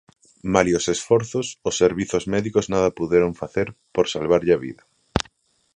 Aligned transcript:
Malia 0.53 0.79
os 0.81 0.87
esforzos, 0.95 1.47
os 1.69 1.75
servizos 1.83 2.23
médicos 2.33 2.65
nada 2.73 2.93
puideron 2.97 3.37
facer 3.41 3.67
por 3.95 4.05
salvarlle 4.13 4.53
a 4.55 4.61
vida. 4.65 4.83